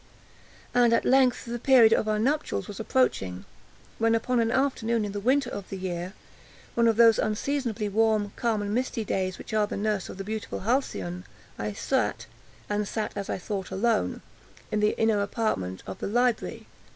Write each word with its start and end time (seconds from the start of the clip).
And 0.73 0.93
at 0.93 1.05
length 1.05 1.45
the 1.45 1.59
period 1.59 1.93
of 1.93 2.07
our 2.07 2.17
nuptials 2.17 2.67
was 2.67 2.79
approaching, 2.79 3.45
when, 3.99 4.15
upon 4.15 4.39
an 4.39 4.49
afternoon 4.49 5.05
in 5.05 5.11
the 5.11 5.19
winter 5.19 5.51
of 5.51 5.69
the 5.69 5.77
year—one 5.77 6.87
of 6.87 6.95
those 6.97 7.19
unseasonably 7.19 7.87
warm, 7.87 8.31
calm, 8.35 8.63
and 8.63 8.73
misty 8.73 9.05
days 9.05 9.37
which 9.37 9.53
are 9.53 9.67
the 9.67 9.77
nurse 9.77 10.09
of 10.09 10.17
the 10.17 10.23
beautiful 10.23 10.61
Halcyon 10.61 11.23
(*1),—I 11.59 11.73
sat, 11.73 12.25
(and 12.67 12.87
sat, 12.87 13.11
as 13.15 13.29
I 13.29 13.37
thought, 13.37 13.69
alone,) 13.69 14.23
in 14.71 14.79
the 14.79 14.97
inner 14.99 15.21
apartment 15.21 15.83
of 15.85 15.99
the 15.99 16.07
library. 16.07 16.65